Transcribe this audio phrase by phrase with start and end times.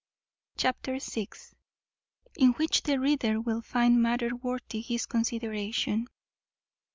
[0.57, 0.97] Chapter vi.
[2.39, 6.07] _In which the reader will find matter worthy his consideration.